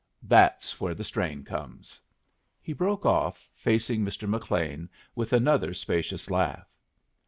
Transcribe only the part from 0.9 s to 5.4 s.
the strain comes!" he broke off, facing Mr. McLean with